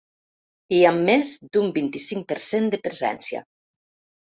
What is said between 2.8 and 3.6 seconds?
presència.